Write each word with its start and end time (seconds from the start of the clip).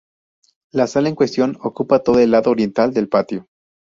La 0.71 0.87
sala 0.87 1.09
en 1.09 1.15
cuestión 1.15 1.59
ocupa 1.61 1.99
todo 2.01 2.17
el 2.21 2.31
lado 2.31 2.49
oriental 2.49 2.91
del 2.91 3.07
patio. 3.07 3.45